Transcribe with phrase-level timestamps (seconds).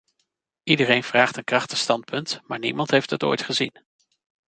[0.63, 3.83] Iedereen vraagt een krachtig standpunt, maar niemand heeft het ooit gezien.